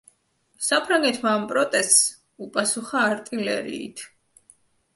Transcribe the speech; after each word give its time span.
საფრანგეთმა 0.67 1.33
ამ 1.39 1.45
პროტესტს 1.51 2.01
უპასუხა 2.47 3.05
არტილერიით. 3.13 4.05